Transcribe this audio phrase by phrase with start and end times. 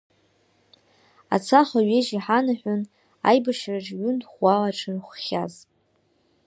[1.35, 2.81] Ацаха ҩежь иҳанаҳәон,
[3.29, 5.53] аибашьараҿ ҩынтә ӷәӷәала дшырхәхьаз.